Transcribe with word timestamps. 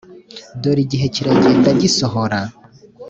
Dore 0.61 0.81
igihe 0.85 1.05
kirenda 1.15 1.69
gusohora 1.81 2.39